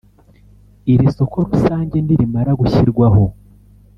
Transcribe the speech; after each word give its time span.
Iri 0.93 1.07
soko 1.15 1.37
rusange 1.49 1.97
nirimara 2.01 2.51
gushyirwaho 2.59 3.23